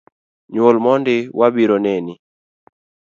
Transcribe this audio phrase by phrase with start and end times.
[0.53, 2.13] Nyuol mondi, wabiro neni